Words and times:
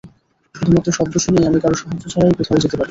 শুধুমাত্র 0.55 0.89
শব্দ 0.97 1.13
শুনেই, 1.17 1.47
আমি 1.47 1.59
কারও 1.63 1.79
সাহায্য 1.81 2.03
ছাড়াই 2.13 2.33
কোথাও 2.39 2.57
যেতে 2.57 2.67
পারি। 2.67 2.79